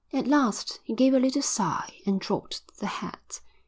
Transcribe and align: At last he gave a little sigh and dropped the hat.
At 0.11 0.25
last 0.25 0.79
he 0.83 0.95
gave 0.95 1.13
a 1.13 1.19
little 1.19 1.43
sigh 1.43 1.99
and 2.07 2.19
dropped 2.19 2.75
the 2.79 2.87
hat. 2.87 3.39